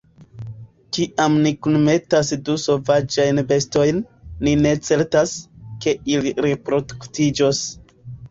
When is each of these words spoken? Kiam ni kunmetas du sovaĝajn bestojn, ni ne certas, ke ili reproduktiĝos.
Kiam 0.97 1.33
ni 1.43 1.49
kunmetas 1.65 2.31
du 2.47 2.55
sovaĝajn 2.63 3.43
bestojn, 3.53 4.01
ni 4.47 4.55
ne 4.63 4.73
certas, 4.89 5.37
ke 5.85 5.95
ili 6.15 6.33
reproduktiĝos. 6.49 7.61